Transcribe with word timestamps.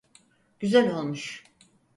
Güzel 0.59 0.91
olmuş. 0.95 1.43